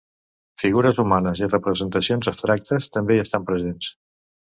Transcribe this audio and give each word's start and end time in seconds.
Figures 0.61 1.01
humanes 1.03 1.43
i 1.47 1.49
representacions 1.51 2.31
abstractes 2.31 2.89
també 2.97 3.19
hi 3.19 3.23
estan 3.25 3.47
presents. 3.51 3.93